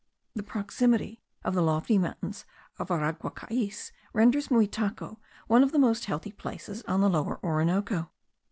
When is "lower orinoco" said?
7.09-8.09